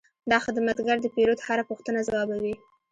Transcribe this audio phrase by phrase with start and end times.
[0.31, 2.55] دا خدمتګر د پیرود هره پوښتنه ځوابوي.